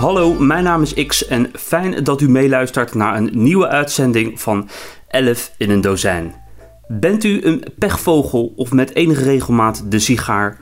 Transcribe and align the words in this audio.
Hallo, 0.00 0.34
mijn 0.34 0.64
naam 0.64 0.82
is 0.82 1.06
X 1.06 1.26
en 1.26 1.50
fijn 1.52 2.04
dat 2.04 2.20
u 2.20 2.28
meeluistert 2.28 2.94
naar 2.94 3.16
een 3.16 3.30
nieuwe 3.32 3.68
uitzending 3.68 4.40
van 4.40 4.68
11 5.08 5.52
in 5.56 5.70
een 5.70 5.80
dozijn. 5.80 6.34
Bent 6.88 7.24
u 7.24 7.44
een 7.44 7.64
pechvogel 7.78 8.52
of 8.56 8.72
met 8.72 8.94
enige 8.94 9.22
regelmaat 9.22 9.84
de 9.90 9.98
sigaar? 9.98 10.60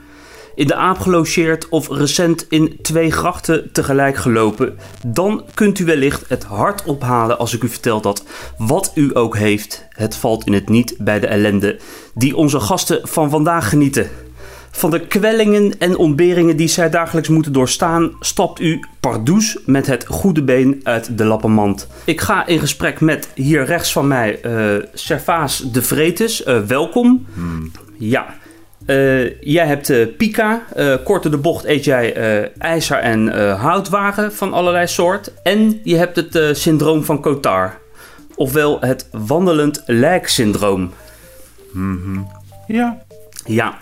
In 0.55 0.67
de 0.67 0.75
aap 0.75 0.99
gelogeerd 0.99 1.69
of 1.69 1.89
recent 1.89 2.45
in 2.49 2.79
twee 2.81 3.11
grachten 3.11 3.71
tegelijk 3.71 4.17
gelopen? 4.17 4.77
Dan 5.07 5.43
kunt 5.53 5.79
u 5.79 5.85
wellicht 5.85 6.25
het 6.27 6.43
hart 6.43 6.83
ophalen 6.83 7.37
als 7.37 7.53
ik 7.53 7.63
u 7.63 7.69
vertel 7.69 8.01
dat 8.01 8.23
wat 8.57 8.91
u 8.95 9.09
ook 9.13 9.37
heeft, 9.37 9.87
het 9.89 10.15
valt 10.15 10.45
in 10.45 10.53
het 10.53 10.69
niet 10.69 10.95
bij 10.97 11.19
de 11.19 11.27
ellende 11.27 11.79
die 12.13 12.35
onze 12.35 12.59
gasten 12.59 13.07
van 13.07 13.29
vandaag 13.29 13.69
genieten. 13.69 14.09
Van 14.71 14.91
de 14.91 14.99
kwellingen 14.99 15.79
en 15.79 15.97
ontberingen 15.97 16.57
die 16.57 16.67
zij 16.67 16.89
dagelijks 16.89 17.29
moeten 17.29 17.53
doorstaan, 17.53 18.11
stapt 18.19 18.59
u 18.59 18.79
pardoes 18.99 19.57
met 19.65 19.87
het 19.87 20.05
goede 20.07 20.43
been 20.43 20.79
uit 20.83 21.17
de 21.17 21.25
lappenmand. 21.25 21.87
Ik 22.05 22.21
ga 22.21 22.45
in 22.45 22.59
gesprek 22.59 22.99
met 22.99 23.29
hier 23.35 23.65
rechts 23.65 23.91
van 23.91 24.07
mij 24.07 24.41
eh 24.41 24.75
Servaas 24.93 25.71
de 25.71 25.81
Vretes. 25.81 26.43
Eh, 26.43 26.59
welkom. 26.61 27.25
Ja. 27.97 28.35
Eh, 28.85 29.39
jij 29.41 29.65
hebt 29.65 30.17
Pika. 30.17 30.63
Korte 31.03 31.29
de 31.29 31.37
bocht 31.37 31.65
eet 31.65 31.83
jij 31.83 32.13
ijzer 32.57 32.97
en 32.97 33.51
houtwagen 33.55 34.33
van 34.33 34.53
allerlei 34.53 34.87
soort. 34.87 35.33
En 35.43 35.79
je 35.83 35.95
hebt 35.95 36.15
het 36.15 36.57
syndroom 36.57 37.03
van 37.03 37.21
Cotard. 37.21 37.73
Ofwel 38.35 38.79
het 38.79 39.07
wandelend 39.11 39.83
lijksyndroom. 39.85 40.91
Ja. 42.67 42.97
Ja, 43.45 43.77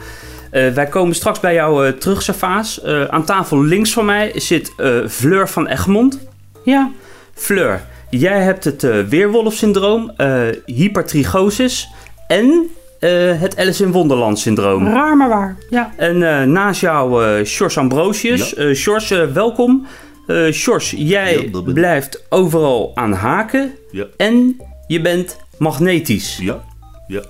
Eh, 0.51 0.69
wij 0.69 0.85
komen 0.87 1.15
straks 1.15 1.39
bij 1.39 1.53
jou 1.53 1.87
eh, 1.87 1.93
terug, 1.93 2.21
Servaas. 2.21 2.81
Eh, 2.81 3.03
aan 3.03 3.25
tafel 3.25 3.63
links 3.63 3.93
van 3.93 4.05
mij 4.05 4.31
zit 4.35 4.73
eh, 4.77 4.89
Fleur 5.07 5.49
van 5.49 5.67
Egmond. 5.67 6.19
Ja, 6.63 6.91
Fleur, 7.33 7.81
jij 8.09 8.41
hebt 8.41 8.63
het 8.63 8.83
eh 8.83 8.99
weerwolfsyndroom, 8.99 10.11
eh 10.17 10.41
hypertrigosis 10.65 11.87
en 12.27 12.69
eh, 12.99 13.09
het 13.41 13.57
Alice 13.57 13.83
in 13.83 13.91
Wonderland 13.91 14.39
syndroom. 14.39 14.87
Raar 14.87 15.17
maar 15.17 15.29
waar. 15.29 15.55
Ja. 15.69 15.93
En 15.97 16.23
eh, 16.39 16.45
naast 16.47 16.81
jou 16.81 17.25
eh 17.25 17.45
Sjors 17.45 17.77
Ambrosius. 17.77 18.49
Ja. 18.49 18.55
Eh 18.63 18.75
eh, 19.11 19.31
welkom. 19.33 19.85
Eh 20.27 20.51
Sjors, 20.51 20.93
jij 20.97 21.49
Ja, 21.53 21.61
blijft 21.61 22.23
overal 22.29 22.91
aan 22.95 23.13
haken 23.13 23.71
Ja. 23.91 24.05
en 24.17 24.61
je 24.87 25.01
bent 25.01 25.37
magnetisch. 25.57 26.37
Ja. 26.41 26.63
Ja. 27.07 27.21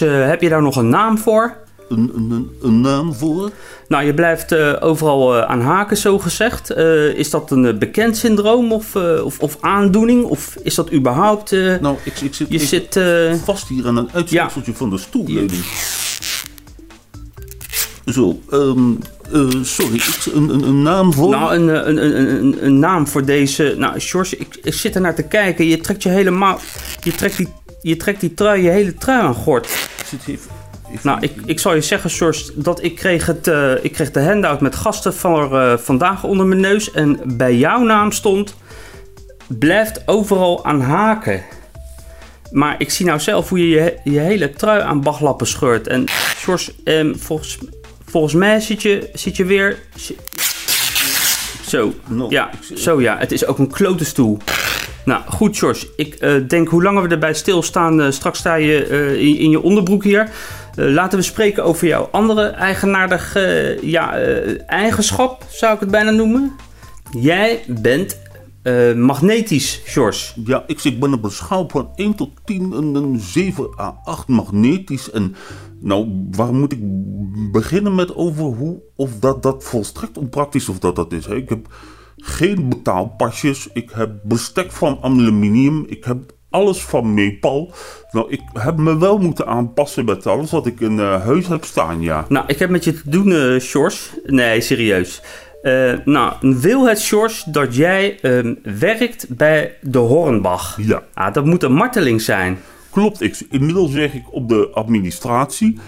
Eh, 0.00 0.28
heb 0.28 0.40
je 0.42 0.48
daar 0.48 0.62
nog 0.62 0.76
een 0.76 0.88
naam 0.88 1.18
voor? 1.18 1.56
Een, 1.92 2.12
een, 2.14 2.30
een, 2.30 2.50
een 2.62 2.80
naam 2.80 3.14
voor? 3.14 3.50
Nou, 3.88 4.04
je 4.04 4.14
blijft 4.14 4.52
eh, 4.52 4.76
overal 4.80 5.36
eh, 5.36 5.42
aan 5.50 5.60
haken, 5.60 5.96
zo 5.96 6.18
gezegd. 6.18 6.70
Eh, 6.70 7.04
is 7.04 7.30
dat 7.30 7.50
een 7.50 7.78
bekend 7.78 8.16
syndroom 8.16 8.72
of, 8.72 8.96
of, 9.24 9.38
of 9.38 9.56
aandoening? 9.60 10.24
Of 10.24 10.56
is 10.62 10.74
dat 10.74 10.92
überhaupt... 10.92 11.50
Nou, 11.50 11.96
ik, 12.04 12.20
ik 12.20 12.34
zit, 12.34 12.48
je 12.48 12.54
ik 12.54 12.60
zit... 12.60 13.00
vast 13.44 13.68
hier 13.68 13.86
aan 13.86 13.96
een 13.96 14.10
uitsteekseltje 14.12 14.74
van 14.74 14.90
de 14.90 14.98
stoelleuning. 14.98 15.64
Zo, 18.06 18.40
ehm, 18.50 18.92
eh, 19.32 19.62
sorry, 19.62 20.00
een, 20.32 20.48
een, 20.48 20.62
een 20.62 20.82
naam 20.82 21.12
voor? 21.12 21.30
nou, 21.30 21.54
een, 21.54 21.88
een, 21.88 22.04
een, 22.04 22.30
een, 22.30 22.64
een 22.66 22.78
naam 22.78 23.06
voor 23.06 23.24
deze... 23.24 23.74
Nou, 23.78 24.00
George, 24.00 24.36
ik, 24.36 24.58
ik 24.62 24.74
zit 24.74 24.94
er 24.94 25.00
naar 25.00 25.14
te 25.14 25.22
kijken. 25.22 25.66
Je 25.66 25.78
trekt 25.78 26.02
je 26.02 26.08
helemaal... 26.08 26.60
Je 27.02 27.12
trekt 27.12 27.36
die, 27.36 27.48
je 27.82 27.96
trekt 27.96 28.20
die 28.20 28.34
trui, 28.34 28.62
je 28.62 28.70
hele 28.70 28.94
trui 28.94 29.20
aan 29.20 29.34
gort. 29.34 29.66
Ik 29.98 30.06
zit 30.06 30.20
even... 30.26 30.61
Nou, 31.02 31.18
ik, 31.20 31.32
ik 31.44 31.58
zal 31.58 31.74
je 31.74 31.80
zeggen, 31.80 32.10
George, 32.10 32.52
dat 32.54 32.82
ik 32.82 32.94
kreeg, 32.94 33.26
het, 33.26 33.48
eh, 33.48 33.84
ik 33.84 33.92
kreeg 33.92 34.10
de 34.10 34.20
handout 34.22 34.60
met 34.60 34.74
gasten 34.74 35.14
van 35.14 35.52
eh, 35.52 35.76
vandaag 35.76 36.24
onder 36.24 36.46
mijn 36.46 36.60
neus. 36.60 36.90
En 36.90 37.20
bij 37.24 37.56
jouw 37.56 37.82
naam 37.82 38.12
stond, 38.12 38.56
blijft 39.46 40.02
overal 40.06 40.64
aan 40.64 40.80
haken. 40.80 41.42
Maar 42.50 42.74
ik 42.78 42.90
zie 42.90 43.06
nou 43.06 43.20
zelf 43.20 43.48
hoe 43.48 43.68
je 43.68 43.68
je, 43.68 43.98
je 44.04 44.18
hele 44.18 44.52
trui 44.52 44.80
aan 44.80 45.02
baglappen 45.02 45.46
scheurt. 45.46 45.86
En 45.86 46.04
George, 46.36 46.72
ehm, 46.84 47.14
volgens, 47.14 47.58
volgens 48.06 48.34
mij 48.34 48.60
zit 48.60 48.82
je, 48.82 49.10
zit 49.12 49.36
je 49.36 49.44
weer... 49.44 49.78
Zo, 51.66 51.94
ja, 52.28 52.50
zo 52.74 53.00
ja. 53.00 53.18
Het 53.18 53.32
is 53.32 53.46
ook 53.46 53.58
een 53.58 53.70
klote 53.70 54.04
stoel. 54.04 54.38
Nou, 55.04 55.22
goed, 55.26 55.58
George. 55.58 55.86
Ik 55.96 56.14
eh, 56.14 56.34
denk 56.48 56.68
hoe 56.68 56.82
langer 56.82 57.02
we 57.02 57.08
erbij 57.08 57.34
stilstaan, 57.34 58.00
eh, 58.00 58.10
straks 58.10 58.38
sta 58.38 58.54
je 58.54 58.86
eh, 58.86 59.20
in, 59.20 59.38
in 59.38 59.50
je 59.50 59.62
onderbroek 59.62 60.04
hier. 60.04 60.30
Laten 60.74 61.18
we 61.18 61.24
spreken 61.24 61.64
over 61.64 61.86
jouw 61.86 62.08
andere 62.10 62.46
eigenaardige 62.46 63.78
ja, 63.82 64.14
eigenschap, 64.66 65.46
zou 65.50 65.74
ik 65.74 65.80
het 65.80 65.90
bijna 65.90 66.10
noemen. 66.10 66.52
Jij 67.18 67.64
bent 67.66 68.20
magnetisch, 68.96 69.80
George. 69.84 70.32
Ja, 70.44 70.64
ik, 70.66 70.84
ik 70.84 71.00
ben 71.00 71.12
op 71.12 71.24
een 71.24 71.30
schaal 71.30 71.68
van 71.68 71.90
1 71.94 72.14
tot 72.14 72.30
10 72.44 72.72
een, 72.72 72.94
een 72.94 73.20
7 73.20 73.68
à 73.78 74.00
8 74.04 74.28
magnetisch. 74.28 75.10
En 75.10 75.34
nou, 75.80 76.26
waar 76.30 76.54
moet 76.54 76.72
ik 76.72 76.80
beginnen 77.52 77.94
met 77.94 78.14
over 78.14 78.44
hoe 78.44 78.82
of 78.96 79.10
dat, 79.18 79.42
dat 79.42 79.64
volstrekt 79.64 80.18
onpraktisch 80.18 80.68
of 80.68 80.78
dat 80.78 80.96
dat 80.96 81.12
is? 81.12 81.26
Ik 81.26 81.48
heb 81.48 81.66
geen 82.22 82.68
betaalpasjes, 82.68 83.68
ik 83.72 83.90
heb 83.94 84.10
bestek 84.22 84.72
van 84.72 84.98
aluminium, 85.00 85.84
ik 85.88 86.04
heb 86.04 86.18
alles 86.50 86.82
van 86.82 87.14
Nepal. 87.14 87.72
Nou, 88.10 88.30
ik 88.30 88.40
heb 88.52 88.76
me 88.76 88.98
wel 88.98 89.18
moeten 89.18 89.46
aanpassen 89.46 90.04
met 90.04 90.26
alles 90.26 90.50
wat 90.50 90.66
ik 90.66 90.80
in 90.80 90.98
eh, 90.98 91.24
huis 91.24 91.46
heb 91.46 91.64
staan, 91.64 92.00
ja. 92.00 92.24
Nou, 92.28 92.44
ik 92.46 92.58
heb 92.58 92.70
met 92.70 92.84
je 92.84 92.92
te 92.92 93.10
doen, 93.10 93.60
George. 93.60 94.20
Nee, 94.24 94.60
serieus. 94.60 95.22
Eh, 95.62 95.92
nou, 96.04 96.32
wil 96.40 96.86
het, 96.86 97.02
George, 97.02 97.50
dat 97.50 97.76
jij 97.76 98.18
ehm, 98.20 98.54
werkt 98.78 99.26
bij 99.28 99.76
de 99.80 99.98
Hornbach? 99.98 100.78
Ja. 100.80 101.02
Ah, 101.14 101.34
dat 101.34 101.44
moet 101.44 101.62
een 101.62 101.72
marteling 101.72 102.20
zijn. 102.20 102.58
Klopt, 102.90 103.22
ik, 103.22 103.42
inmiddels 103.50 103.92
werk 103.92 104.14
ik 104.14 104.32
op 104.32 104.48
de 104.48 104.70
administratie 104.72 105.78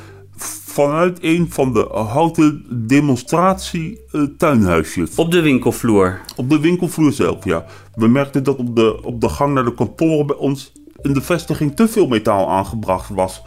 vanuit 0.74 1.18
een 1.20 1.46
van 1.50 1.72
de 1.72 1.88
houten 1.92 2.66
demonstratie 2.86 4.00
eh, 4.10 4.22
tuinhuisjes. 4.38 5.14
Op 5.14 5.30
de 5.30 5.40
winkelvloer. 5.40 6.20
Op 6.36 6.50
de 6.50 6.60
winkelvloer 6.60 7.12
zelf, 7.12 7.44
ja. 7.44 7.64
We 7.94 8.08
merkten 8.08 8.44
dat 8.44 8.56
op 8.56 8.76
de, 8.76 9.02
op 9.02 9.20
de 9.20 9.28
gang 9.28 9.54
naar 9.54 9.64
de 9.64 9.74
kantoren 9.74 10.26
bij 10.26 10.36
ons 10.36 10.72
in 11.02 11.12
de 11.12 11.20
vestiging 11.20 11.76
te 11.76 11.88
veel 11.88 12.06
metaal 12.06 12.50
aangebracht 12.50 13.08
was. 13.08 13.42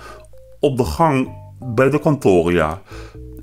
Op 0.59 0.77
de 0.77 0.83
gang 0.83 1.29
bij 1.59 1.89
de 1.89 1.99
kantoren, 1.99 2.53
ja. 2.53 2.81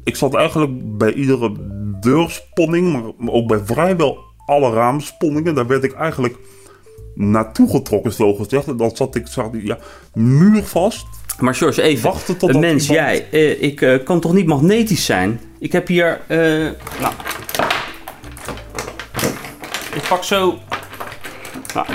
Ik 0.04 0.16
zat 0.16 0.34
eigenlijk 0.34 0.98
bij 0.98 1.12
iedere 1.12 1.52
deursponning, 2.00 3.14
maar 3.18 3.32
ook 3.32 3.48
bij 3.48 3.60
vrijwel 3.64 4.18
alle 4.46 4.72
raamsponningen. 4.72 5.54
Daar 5.54 5.66
werd 5.66 5.84
ik 5.84 5.92
eigenlijk 5.92 6.36
naartoe 7.14 7.70
getrokken, 7.70 8.12
zo 8.12 8.34
gezegd. 8.34 8.66
En 8.66 8.76
dan 8.76 8.96
zat 8.96 9.14
ik, 9.14 9.26
zat, 9.26 9.54
ik, 9.54 9.62
ja, 9.62 9.78
muurvast. 10.14 11.06
Maar 11.40 11.54
George, 11.54 11.82
even. 11.82 12.02
Wachten 12.04 12.36
tot 12.36 12.60
mens, 12.60 12.88
iemand- 12.88 13.06
jij, 13.08 13.26
eh, 13.30 13.62
ik 13.62 13.80
eh, 13.80 14.04
kan 14.04 14.20
toch 14.20 14.32
niet 14.32 14.46
magnetisch 14.46 15.04
zijn? 15.04 15.40
Ik 15.58 15.72
heb 15.72 15.86
hier, 15.86 16.20
eh, 16.26 16.38
nou, 17.00 17.12
ik 19.94 20.02
pak 20.08 20.24
zo, 20.24 20.58
nou, 21.74 21.86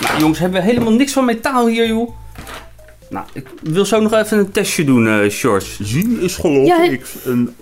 nou, 0.00 0.18
jongens, 0.20 0.38
hebben 0.38 0.60
we 0.60 0.66
helemaal 0.66 0.92
niks 0.92 1.12
van 1.12 1.24
metaal 1.24 1.66
hier, 1.66 1.86
joh. 1.86 2.10
Nou, 3.10 3.26
ik 3.32 3.46
wil 3.62 3.84
zo 3.84 4.00
nog 4.00 4.12
even 4.12 4.38
een 4.38 4.50
testje 4.50 4.84
doen, 4.84 5.06
eh 5.08 5.18
George. 5.28 5.84
Zien 5.84 6.20
is 6.20 6.34
geloof 6.36 6.66
Ja, 6.66 6.82
ik 6.84 7.06
een. 7.24 7.54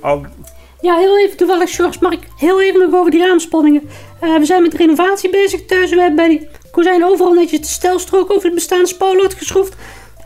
Ja, 0.80 0.96
heel 0.96 1.18
even 1.18 1.36
toevallig, 1.36 1.74
George, 1.74 1.98
mag 2.00 2.12
ik 2.12 2.20
heel 2.36 2.62
even 2.62 2.80
nog 2.80 2.94
over 2.94 3.10
die 3.10 3.20
raamspanningen. 3.20 3.82
Eh, 4.20 4.36
we 4.38 4.44
zijn 4.44 4.62
met 4.62 4.74
renovatie 4.74 5.30
bezig 5.30 5.64
thuis. 5.66 5.90
We 5.90 5.96
hebben 6.00 6.16
bij 6.16 6.28
die 6.28 6.48
kozijn 6.74 7.04
overal 7.04 7.32
netjes 7.32 7.60
de 7.60 7.66
stelstrook 7.66 8.30
over 8.30 8.44
het 8.44 8.54
bestaande 8.54 8.86
spoorlood 8.86 9.34
geschroefd. 9.34 9.74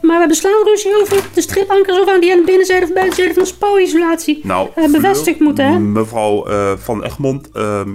Maar 0.01 0.13
we 0.13 0.19
hebben 0.19 0.37
slaanruzie 0.37 1.01
over 1.01 1.25
de 1.35 1.41
stripankers 1.41 2.01
of 2.01 2.09
aan 2.09 2.21
die 2.21 2.33
aan 2.33 2.39
de 2.39 2.45
binnenzijde 2.45 2.87
of 2.87 2.93
buitenzijde 2.93 3.35
van 3.35 3.43
de 3.43 3.49
spouwisolatie 3.49 4.41
Nou, 4.43 4.69
eh, 4.75 4.91
bevestigd 4.91 5.37
Fleur, 5.37 5.43
moeten, 5.43 5.67
hè? 5.67 5.79
Mevrouw 5.79 6.47
eh, 6.47 6.73
van 6.77 7.05
Egmond, 7.05 7.51
ehm, 7.53 7.95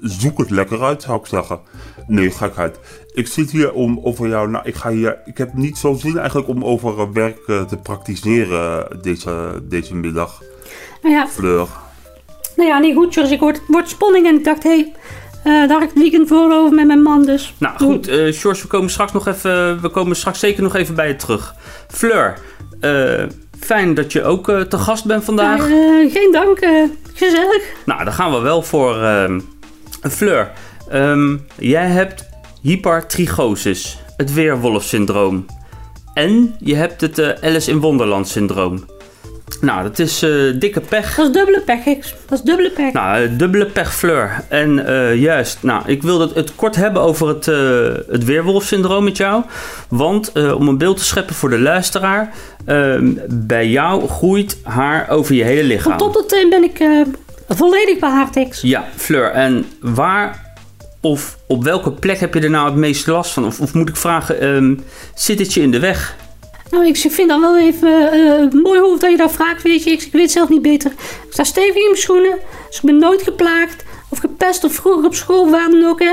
zoek 0.00 0.38
het 0.38 0.50
lekker 0.50 0.82
uit, 0.82 1.02
zou 1.02 1.20
ik 1.20 1.26
zeggen. 1.26 1.60
Nee, 2.06 2.30
gekheid. 2.30 2.78
Ik 3.12 3.26
zit 3.26 3.50
hier 3.50 3.72
om 3.72 4.00
over 4.02 4.28
jou... 4.28 4.50
Nou, 4.50 4.64
ik, 4.66 4.74
ga 4.74 4.90
hier, 4.90 5.18
ik 5.24 5.38
heb 5.38 5.54
niet 5.54 5.78
zo 5.78 5.94
zin 5.94 6.18
eigenlijk 6.18 6.48
om 6.48 6.64
over 6.64 6.98
eh, 6.98 7.06
werk 7.12 7.44
te 7.44 7.78
praktiseren 7.82 8.98
deze, 9.02 9.62
deze 9.62 9.94
middag, 9.94 10.42
Nou 11.02 11.14
ja, 11.14 11.28
Fleur. 11.28 11.66
nou 12.56 12.68
ja, 12.68 12.78
niet 12.78 12.94
goed, 12.94 13.14
George. 13.14 13.32
Ik 13.32 13.40
hoorde 13.40 13.58
het 13.58 13.68
woord 13.68 13.88
spanning 13.88 14.26
en 14.26 14.34
ik 14.34 14.44
dacht, 14.44 14.62
hé, 14.62 14.70
hey, 14.70 14.92
eh, 15.44 15.52
daar 15.52 15.68
had 15.68 15.82
ik 15.82 15.88
het 15.88 15.98
weekend 15.98 16.28
voor 16.28 16.52
over 16.52 16.74
met 16.74 16.86
mijn 16.86 17.02
man, 17.02 17.24
dus... 17.24 17.54
Nou 17.58 17.76
goed, 17.78 18.08
eh 18.08 18.32
George, 18.32 18.62
we 18.62 18.68
komen 18.68 18.90
straks 18.90 19.12
nog 19.12 19.26
even, 19.26 19.80
we 19.80 19.88
komen 19.88 20.16
straks 20.16 20.38
zeker 20.38 20.62
nog 20.62 20.74
even 20.74 20.94
bij 20.94 21.08
je 21.08 21.16
terug. 21.16 21.54
Fleur, 21.88 22.38
eh, 22.80 23.24
fijn 23.60 23.94
dat 23.94 24.12
je 24.12 24.24
ook 24.24 24.46
te 24.46 24.78
gast 24.78 25.04
bent 25.04 25.24
vandaag. 25.24 25.62
Geen 26.12 26.28
dank, 26.32 26.58
gezellig. 27.14 27.62
Nou, 27.84 28.04
daar 28.04 28.12
gaan 28.12 28.32
we 28.32 28.38
wel 28.38 28.62
voor. 28.62 29.02
ehm 29.02 29.40
Fleur, 30.10 30.50
ehm, 30.88 31.36
jij 31.58 31.86
hebt 31.86 32.28
hypertrigosis, 32.62 33.98
het 34.16 34.32
weerwolfsyndroom. 34.32 35.46
En 36.14 36.54
je 36.58 36.74
hebt 36.74 37.00
het 37.00 37.42
Alice 37.42 37.70
in 37.70 37.80
Wonderland 37.80 38.28
syndroom. 38.28 38.84
Nou, 39.60 39.82
dat 39.82 39.98
is 39.98 40.22
eh, 40.22 40.30
dikke 40.58 40.80
pech. 40.80 41.14
Dat 41.14 41.26
is 41.26 41.32
dubbele 41.32 41.60
pech, 41.60 41.98
X. 41.98 42.14
Dat 42.28 42.38
is 42.38 42.44
dubbele 42.44 42.70
pech. 42.70 42.92
Nou, 42.92 43.22
eh, 43.22 43.38
dubbele 43.38 43.66
pech 43.66 43.94
Fleur. 43.94 44.44
En 44.48 44.86
eh, 44.86 45.16
juist, 45.16 45.58
nou, 45.60 45.82
ik 45.86 46.02
wil 46.02 46.20
het, 46.20 46.34
het 46.34 46.54
kort 46.54 46.76
hebben 46.76 47.02
over 47.02 47.28
het, 47.28 47.46
het 48.10 48.24
weerwolfsyndroom 48.24 49.04
met 49.04 49.16
jou. 49.16 49.44
Want 49.88 50.32
om 50.54 50.68
een 50.68 50.78
beeld 50.78 50.96
te 50.96 51.04
scheppen 51.04 51.34
voor 51.34 51.50
de 51.50 51.58
luisteraar, 51.58 52.32
ehm, 52.64 53.12
bij 53.28 53.68
jou 53.68 54.08
groeit 54.08 54.58
haar 54.62 55.08
over 55.08 55.34
je 55.34 55.44
hele 55.44 55.64
lichaam. 55.64 55.98
tot 55.98 56.28
teen 56.28 56.48
ben 56.48 56.62
ik 56.62 56.84
volledig 57.48 57.98
behaard, 57.98 58.48
X. 58.48 58.60
Ja, 58.60 58.84
Fleur. 58.96 59.30
En 59.30 59.66
waar 59.80 60.48
of 61.00 61.38
op 61.46 61.64
welke 61.64 61.92
plek 61.92 62.20
heb 62.20 62.34
je 62.34 62.40
er 62.40 62.50
nou 62.50 62.66
het 62.66 62.74
meeste 62.74 63.10
last 63.10 63.32
van? 63.32 63.46
Of, 63.46 63.60
of 63.60 63.74
moet 63.74 63.88
ik 63.88 63.96
vragen, 63.96 64.40
ehm, 64.40 64.74
zit 65.14 65.38
het 65.38 65.54
je 65.54 65.60
in 65.60 65.70
de 65.70 65.78
weg? 65.78 66.16
Nou, 66.70 66.86
ik 66.86 66.96
vind 66.96 67.28
dan 67.28 67.40
wel 67.40 67.58
even 67.58 68.12
eh, 68.12 68.62
mooi 68.62 68.80
hoofd 68.80 69.00
dat 69.00 69.10
je 69.10 69.16
dat 69.16 69.32
vraagt, 69.32 69.62
weet 69.62 69.84
je. 69.84 69.90
Ik, 69.90 70.02
ik 70.02 70.12
weet 70.12 70.30
zelf 70.30 70.48
niet 70.48 70.62
beter. 70.62 70.90
Ik 70.90 71.26
sta 71.32 71.44
stevig 71.44 71.74
in 71.74 71.84
mijn 71.84 71.96
schoenen. 71.96 72.38
Dus 72.68 72.76
ik 72.76 72.82
ben 72.82 72.98
nooit 72.98 73.22
geplaagd 73.22 73.84
of 74.08 74.18
gepest 74.18 74.64
of 74.64 74.72
vroeger 74.72 75.04
op 75.04 75.14
school 75.14 75.50
waar 75.50 75.70
dan 75.70 75.84
ook. 75.84 75.98
Hè. 75.98 76.12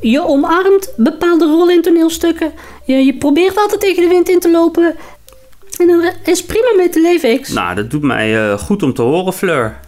Je, 0.00 0.08
je 0.10 0.24
omarmt 0.26 0.92
bepaalde 0.96 1.44
rollen 1.44 1.74
in 1.74 1.82
toneelstukken. 1.82 2.52
Je, 2.84 3.04
je 3.04 3.14
probeert 3.14 3.58
altijd 3.58 3.80
tegen 3.80 4.02
de 4.02 4.08
wind 4.08 4.28
in 4.28 4.40
te 4.40 4.50
lopen. 4.50 4.96
En 5.78 5.88
er 5.88 6.14
is 6.24 6.44
prima 6.44 6.72
mee 6.76 6.88
te 6.88 7.00
leven, 7.00 7.40
X. 7.40 7.52
Nou, 7.52 7.74
dat 7.74 7.90
doet 7.90 8.02
mij 8.02 8.50
eh, 8.50 8.58
goed 8.58 8.82
om 8.82 8.94
te 8.94 9.02
horen, 9.02 9.32
Fleur. 9.32 9.80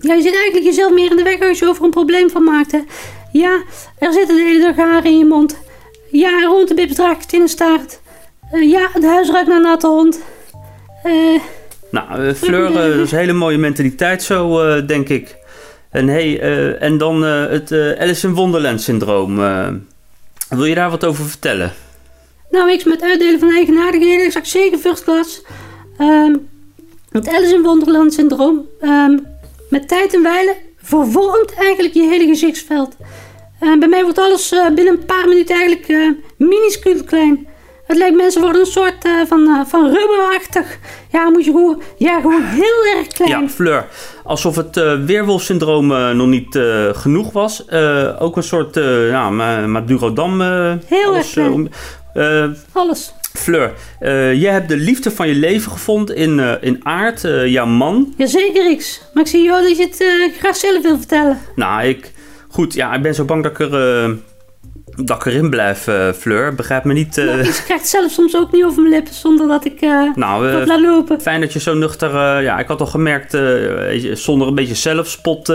Ja, 0.00 0.14
je 0.14 0.22
zit 0.22 0.34
eigenlijk 0.34 0.64
jezelf 0.64 0.92
meer 0.92 1.10
in 1.10 1.16
de 1.16 1.22
weg 1.22 1.40
als 1.40 1.58
je 1.58 1.68
over 1.68 1.84
een 1.84 1.90
probleem 1.90 2.30
van 2.30 2.44
maakt. 2.44 2.72
Hè. 2.72 2.80
Ja, 3.32 3.62
er 3.98 4.12
zitten 4.12 4.36
de 4.36 4.42
hele 4.42 4.60
dag 4.60 4.76
haren 4.76 5.10
in 5.10 5.18
je 5.18 5.24
mond. 5.24 5.58
Ja, 6.10 6.42
er 6.42 6.48
woont 6.48 6.70
een 6.70 6.76
bipsdraakt 6.76 7.32
in 7.32 7.40
een 7.40 7.48
staart. 7.48 8.00
Eh, 8.52 8.70
ja, 8.70 8.88
het 8.92 9.04
huis 9.04 9.30
ruikt 9.30 9.48
naar 9.48 9.60
natte 9.60 9.86
hond. 9.86 10.20
Eh... 11.02 11.40
Nou, 11.90 12.28
eh, 12.28 12.34
Fleur, 12.34 12.72
dat 12.72 12.84
is 12.84 13.12
een 13.12 13.18
hele 13.18 13.32
mooie 13.32 13.58
mentaliteit 13.58 14.22
zo, 14.22 14.84
denk 14.84 15.08
ik. 15.08 15.36
En, 15.90 16.08
hey, 16.08 16.40
en 16.78 16.98
dan 16.98 17.22
het 17.22 17.72
Alice 17.72 18.26
in 18.26 18.34
Wonderland 18.34 18.80
syndroom. 18.80 19.36
wil 20.48 20.64
je 20.64 20.74
daar 20.74 20.90
wat 20.90 21.04
over 21.04 21.24
vertellen? 21.24 21.72
Nou, 22.50 22.72
ik 22.72 22.84
met 22.84 23.02
uitdelen 23.02 23.38
van 23.38 23.50
eigenaardigheden, 23.50 24.24
ik 24.24 24.32
zag 24.32 24.46
zeker 24.46 24.78
first 24.78 25.04
class. 25.04 25.42
Ehm, 25.98 26.36
het 27.10 27.28
Alice 27.28 27.54
in 27.54 27.62
Wonderland 27.62 28.12
syndroom. 28.12 28.66
ehm, 28.80 29.18
met 29.70 29.88
tijd 29.88 30.14
en 30.14 30.22
wijle 30.22 30.56
vervormt 30.82 31.54
eigenlijk 31.54 31.94
je 31.94 32.02
hele 32.02 32.26
gezichtsveld. 32.26 32.96
En 33.60 33.78
bij 33.78 33.88
mij 33.88 34.02
wordt 34.02 34.18
alles 34.18 34.54
binnen 34.74 34.94
een 34.94 35.04
paar 35.04 35.28
minuten 35.28 35.56
eigenlijk 35.56 35.88
eh 35.88 36.08
minuscuul 36.36 37.04
klein. 37.04 37.46
Het 37.86 37.96
lijkt 37.96 38.16
mensen 38.16 38.40
worden 38.40 38.60
een 38.60 38.66
soort 38.66 39.04
eh, 39.04 39.12
van, 39.26 39.46
eh, 39.48 39.66
van 39.66 39.94
rubberachtig. 39.94 40.78
Ja, 41.12 41.30
moet 41.30 41.44
je 41.44 41.50
gewoon, 41.50 41.82
ja, 41.96 42.20
gewoon 42.20 42.42
heel 42.42 42.84
erg 42.96 43.06
klein. 43.06 43.30
Ja, 43.30 43.48
Fleur. 43.48 43.86
Alsof 44.24 44.56
het 44.56 44.76
eh 44.76 44.94
weerwolfsyndroom 45.04 45.86
nog 46.16 46.26
niet 46.26 46.58
genoeg 46.92 47.32
was. 47.32 47.70
Ook 48.18 48.36
een 48.36 48.42
soort 48.42 48.76
uh, 48.76 49.08
ja, 49.08 49.30
Ma- 49.30 49.66
Madurodam. 49.66 50.40
Heel 50.40 51.04
alles, 51.06 51.16
erg 51.16 51.30
klein. 51.32 51.72
Alles. 52.72 53.14
Fleur, 53.32 53.72
jij 54.34 54.52
hebt 54.52 54.68
de 54.68 54.76
liefde 54.76 55.10
van 55.10 55.28
je 55.28 55.34
leven 55.34 55.72
gevonden 55.72 56.16
in, 56.16 56.58
in 56.60 56.80
Aard, 56.82 57.20
jouw 57.44 57.66
man. 57.66 58.14
Jazeker, 58.16 58.76
X. 58.76 59.02
Maar 59.14 59.22
ik 59.22 59.28
zie 59.28 59.42
jou 59.42 59.62
dat 59.68 59.76
je 59.76 59.82
het 59.82 60.36
graag 60.38 60.56
zelf 60.56 60.82
wil 60.82 60.96
vertellen. 60.96 61.38
Nou, 61.54 61.82
ik... 61.86 62.12
Goed, 62.48 62.74
ja, 62.74 62.94
ik 62.94 63.02
ben 63.02 63.14
zo 63.14 63.24
bang 63.24 63.42
dat 63.42 63.52
ik, 63.52 63.58
er, 63.58 64.16
dat 64.96 65.16
ik 65.16 65.24
erin 65.24 65.50
blijf, 65.50 65.86
eh, 65.86 66.12
Fleur. 66.12 66.54
Begrijp 66.54 66.84
me 66.84 66.92
niet... 66.92 67.18
eh, 67.18 67.38
Ik 67.38 67.62
krijg 67.64 67.80
het 67.80 67.88
zelf 67.88 68.10
soms 68.10 68.36
ook 68.36 68.52
niet 68.52 68.64
over 68.64 68.82
mijn 68.82 68.94
lippen 68.94 69.14
zonder 69.14 69.48
dat 69.48 69.64
ik 69.64 69.80
eh 69.80 70.14
nou, 70.14 70.52
wat 70.52 70.66
laat 70.66 70.80
lopen. 70.80 71.20
Fijn 71.20 71.40
dat 71.40 71.52
je 71.52 71.60
zo 71.60 71.74
nuchter... 71.74 72.42
ja, 72.42 72.58
ik 72.58 72.66
had 72.68 72.80
al 72.80 72.86
gemerkt, 72.86 73.30
zonder 74.18 74.48
een 74.48 74.54
beetje 74.54 74.74
zelfspot... 74.74 75.48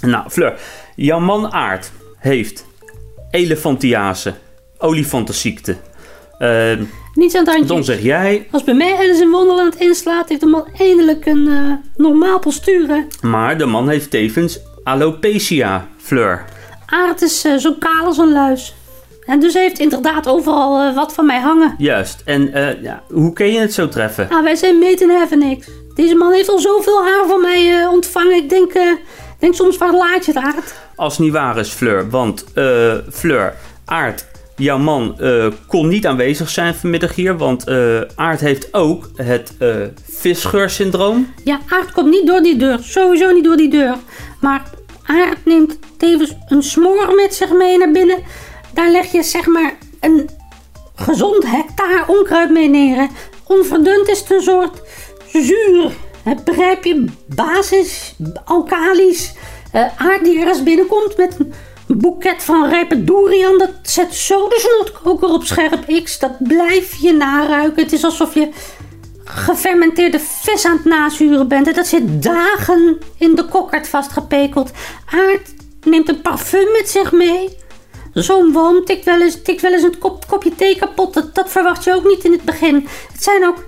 Nou, 0.00 0.30
Fleur, 0.30 0.54
jouw 0.96 1.18
man 1.20 1.52
Aard 1.52 1.90
heeft 2.18 2.66
elefantiase, 3.30 4.34
olifantenziekte. 4.78 5.76
Eh, 6.38 6.72
Niets 7.14 7.34
aan 7.34 7.44
het 7.44 7.54
handje. 7.54 7.74
dan 7.74 7.84
zeg 7.84 8.00
jij, 8.02 8.46
Als 8.50 8.64
bij 8.64 8.74
mij 8.74 8.94
Alice 8.96 9.22
in 9.22 9.30
Wonderland 9.30 9.76
inslaat, 9.76 10.28
heeft 10.28 10.40
de 10.40 10.46
man 10.46 10.68
eindelijk 10.78 11.26
een 11.26 11.48
normaal 11.96 12.38
postuur. 12.38 13.06
maar 13.20 13.58
de 13.58 13.66
man 13.66 13.88
heeft 13.88 14.10
tevens 14.10 14.60
alopecia, 14.82 15.86
Fleur. 15.98 16.44
Aard 16.86 17.22
is 17.22 17.44
eh, 17.44 17.56
zo 17.56 17.74
kaal 17.78 18.04
als 18.04 18.18
een 18.18 18.32
luis. 18.32 18.74
En 19.26 19.40
dus 19.40 19.54
heeft 19.54 19.78
inderdaad 19.78 20.28
overal 20.28 20.80
eh, 20.80 20.94
wat 20.94 21.14
van 21.14 21.26
mij 21.26 21.40
hangen. 21.40 21.74
Juist, 21.78 22.22
en 22.24 22.52
eh, 22.52 22.82
ja, 22.82 23.02
hoe 23.08 23.32
kun 23.32 23.52
je 23.52 23.58
het 23.58 23.74
zo 23.74 23.88
treffen? 23.88 24.28
Ah, 24.28 24.42
wij 24.42 24.54
zijn 24.54 24.78
made 24.78 25.02
in 25.02 25.10
heaven, 25.10 25.38
niks. 25.38 25.68
Deze 25.94 26.14
man 26.14 26.32
heeft 26.32 26.48
al 26.48 26.58
zoveel 26.58 27.04
haar 27.04 27.26
van 27.28 27.40
mij 27.40 27.86
ontvangen. 27.86 28.36
Ik 28.36 28.48
denk, 28.48 28.72
denk 29.38 29.54
soms, 29.54 29.78
waar 29.78 29.92
laat 29.92 30.24
je 30.24 30.32
het, 30.32 30.42
Aard? 30.42 30.74
Als 30.96 31.12
het 31.12 31.22
niet 31.22 31.32
waar 31.32 31.58
is, 31.58 31.68
Fleur. 31.68 32.10
Want 32.10 32.44
Fleur, 33.12 33.54
Aard, 33.84 34.26
jouw 34.56 34.78
man 34.78 35.16
kon 35.66 35.88
niet 35.88 36.06
aanwezig 36.06 36.48
zijn 36.48 36.74
vanmiddag 36.74 37.14
hier. 37.14 37.36
Want 37.36 37.66
eh 37.66 38.00
Aard 38.14 38.40
heeft 38.40 38.74
ook 38.74 39.10
het 39.16 39.54
eh 39.58 39.70
visgeursyndroom. 40.10 41.34
Ja, 41.44 41.60
Aard 41.68 41.92
komt 41.92 42.10
niet 42.10 42.26
door 42.26 42.40
die 42.40 42.56
deur. 42.56 42.78
Sowieso 42.82 43.30
niet 43.32 43.44
door 43.44 43.56
die 43.56 43.70
deur. 43.70 43.96
Maar 44.40 44.62
Aard 45.06 45.44
neemt 45.44 45.78
tevens 46.04 46.32
een 46.48 46.62
smoor 46.62 47.14
met 47.14 47.34
zich 47.34 47.52
mee 47.52 47.78
naar 47.78 47.90
binnen. 47.90 48.18
Daar 48.72 48.90
leg 48.90 49.12
je 49.12 49.22
zeg 49.22 49.46
maar 49.46 49.74
een 50.00 50.28
gezond 50.94 51.44
hectare 51.46 52.04
onkruid 52.06 52.50
mee 52.50 52.68
neer. 52.68 53.08
Onverdund 53.46 54.08
is 54.08 54.18
het 54.20 54.30
een 54.30 54.42
soort 54.42 54.80
zuur. 55.32 55.92
hè, 56.22 56.34
Begrijp 56.44 56.84
je? 56.84 57.04
Basis, 57.26 58.14
alkalisch. 58.44 59.32
eh, 59.72 59.82
aard 59.96 60.24
die 60.24 60.38
ergens 60.40 60.62
binnenkomt 60.62 61.16
met 61.16 61.36
een 61.38 61.52
boeket 61.98 62.42
van 62.42 62.68
rijpe 62.68 63.04
durian. 63.04 63.58
Dat 63.58 63.70
zet 63.82 64.14
zo 64.14 64.48
de 64.48 64.60
snoetkoker 64.68 65.28
op 65.28 65.44
scherp 65.44 66.02
X. 66.04 66.18
Dat 66.18 66.32
blijf 66.38 66.94
je 66.94 67.12
naruiken. 67.12 67.82
Het 67.82 67.92
is 67.92 68.04
alsof 68.04 68.34
je 68.34 68.48
gefermenteerde 69.24 70.20
vis 70.20 70.66
aan 70.66 70.76
het 70.76 70.84
nazuren 70.84 71.48
bent. 71.48 71.66
En 71.66 71.74
dat 71.74 71.86
zit 71.86 72.22
dagen 72.22 72.98
in 73.18 73.34
de 73.34 73.44
kokkerd 73.44 73.88
vastgepekeld. 73.88 74.70
Aard 75.10 75.53
neemt 75.84 76.08
een 76.08 76.20
parfum 76.20 76.72
met 76.72 76.90
zich 76.90 77.12
mee. 77.12 77.58
Zo'n 78.14 78.52
worm 78.52 78.84
tikt 78.84 79.04
wel 79.04 79.20
eens, 79.20 79.42
tikt 79.42 79.60
wel 79.60 79.72
eens 79.72 79.82
een 79.82 79.98
kop, 79.98 80.26
kopje 80.28 80.54
thee 80.54 80.78
kapot. 80.78 81.34
Dat, 81.34 81.50
verwacht 81.50 81.84
je 81.84 81.94
ook 81.94 82.04
niet 82.04 82.24
in 82.24 82.32
het 82.32 82.44
begin. 82.44 82.88
Het 83.12 83.22
zijn 83.22 83.46
ook 83.46 83.64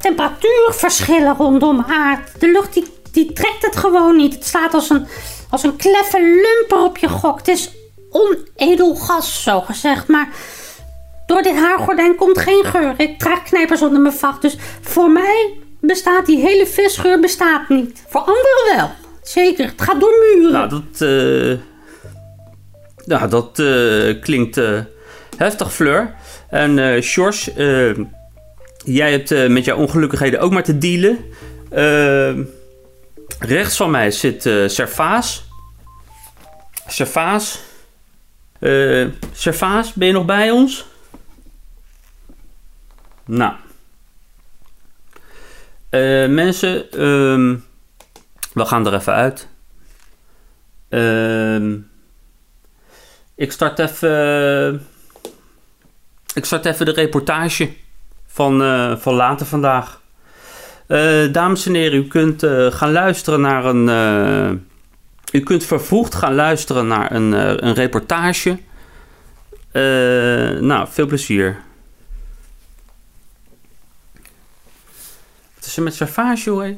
temperatuurverschillen 0.00 1.36
rondom 1.36 1.84
aard. 1.88 2.40
De 2.40 2.50
lucht 2.52 2.74
die, 2.74 2.84
die 3.12 3.32
trekt 3.32 3.66
het 3.66 3.76
gewoon 3.76 4.16
niet. 4.16 4.34
Het 4.34 4.44
staat 4.44 4.74
als 4.74 4.90
een, 4.90 5.06
als 5.50 5.62
een 5.62 5.76
kleffe 5.76 6.20
lumper 6.20 6.84
op 6.84 6.98
je 6.98 7.08
gok. 7.08 7.38
Het 7.38 7.48
is 7.48 7.70
onedel 8.10 8.94
gas, 8.94 9.42
zo 9.42 9.60
gezegd. 9.60 10.08
Maar 10.08 10.28
door 11.26 11.42
dit 11.42 11.56
haargordijn 11.56 12.14
komt 12.14 12.38
geen 12.38 12.64
geur. 12.64 12.94
Ik 12.96 13.18
draag 13.18 13.42
knijpers 13.42 13.82
onder 13.82 14.00
mijn 14.00 14.14
vacht. 14.14 14.42
Dus 14.42 14.56
voor 14.80 15.10
mij 15.10 15.58
bestaat 15.80 16.26
die 16.26 16.38
hele 16.38 16.66
visgeur 16.66 17.20
bestaat 17.20 17.68
niet. 17.68 18.04
Voor 18.08 18.20
anderen 18.20 18.76
wel. 18.76 19.07
Zeker, 19.28 19.66
het 19.66 19.82
gaat 19.82 20.00
door 20.00 20.18
muren. 20.18 20.52
Nou, 20.52 20.68
dat, 20.68 21.00
eh, 21.00 21.58
nou, 23.08 23.28
dat 23.28 23.58
eh, 23.58 24.22
klinkt 24.22 24.56
eh, 24.56 24.80
heftig, 25.36 25.72
Fleur. 25.72 26.14
En 26.50 27.02
Sjors, 27.02 27.52
eh, 27.54 27.90
jij 28.84 29.10
hebt 29.10 29.48
met 29.48 29.64
jouw 29.64 29.76
ongelukkigheden 29.76 30.40
ook 30.40 30.52
maar 30.52 30.62
te 30.62 30.78
dealen. 30.78 31.18
Rechts 33.38 33.76
van 33.76 33.90
mij 33.90 34.10
zit 34.10 34.46
eh 34.46 34.66
Servaas. 34.66 35.44
Servaas. 36.86 37.60
Servaas, 39.32 39.92
ben 39.92 40.06
je 40.06 40.12
nog 40.12 40.24
bij 40.24 40.50
ons? 40.50 40.86
Nou. 43.24 43.52
Mensen, 46.28 46.90
ehm, 46.90 47.56
we 48.58 48.64
gaan 48.64 48.86
er 48.86 48.94
even 48.94 49.12
uit. 49.12 49.48
Ehm, 50.88 51.76
ik 53.34 53.52
start 53.52 53.78
even. 53.78 54.86
Ik 56.34 56.44
start 56.44 56.64
even 56.64 56.86
de 56.86 56.92
reportage 56.92 57.72
van, 58.26 58.62
eh, 58.62 58.96
van 58.96 59.14
later 59.14 59.46
vandaag. 59.46 60.00
Eh, 60.86 61.32
dames 61.32 61.66
en 61.66 61.74
heren, 61.74 61.98
u 61.98 62.06
kunt 62.06 62.42
eh, 62.42 62.66
gaan 62.70 62.92
luisteren 62.92 63.40
naar 63.40 63.64
een. 63.64 64.66
u 65.32 65.40
kunt 65.40 65.64
vervroegd 65.64 66.14
gaan 66.14 66.34
luisteren 66.34 66.86
naar 66.86 67.12
een, 67.12 67.32
een 67.66 67.74
reportage. 67.74 68.58
Nou, 70.60 70.86
veel 70.90 71.06
plezier. 71.06 71.62
Wat 75.54 75.64
is 75.64 75.76
er 75.76 75.82
met 75.82 75.94
Savage, 75.94 76.50
hoor? 76.50 76.74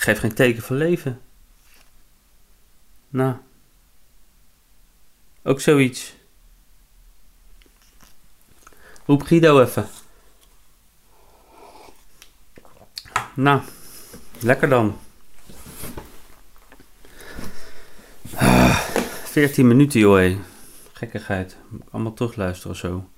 Geef 0.00 0.18
geen 0.18 0.34
teken 0.34 0.62
van 0.62 0.76
leven. 0.76 1.20
Nou. 3.08 3.36
Ook 5.42 5.60
zoiets. 5.60 6.16
Roep 9.06 9.22
Guido 9.22 9.60
even. 9.62 9.88
Nou, 13.34 13.60
lekker 14.40 14.68
dan. 14.68 14.98
Ah, 18.34 18.78
14 19.24 19.66
minuten, 19.66 20.00
joh. 20.00 20.16
hé. 20.16 20.38
Gekkigheid. 20.92 21.56
Allemaal 21.90 22.14
terugluisteren 22.14 22.72
of 22.72 22.78
zo. 22.78 23.08